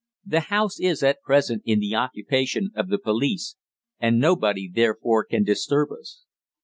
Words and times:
The 0.25 0.39
house 0.49 0.79
is, 0.79 1.03
at 1.03 1.21
present, 1.21 1.61
in 1.63 1.79
the 1.79 1.93
occupation 1.93 2.71
of 2.73 2.89
the 2.89 2.97
police, 2.97 3.55
and 3.99 4.17
nobody 4.19 4.67
therefore 4.67 5.23
can 5.23 5.43
disturb 5.43 5.91
us." 5.91 6.23